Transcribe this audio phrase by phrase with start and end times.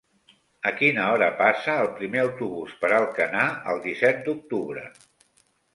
[0.69, 4.93] A quina hora passa el primer autobús per Alcanar el disset d'octubre?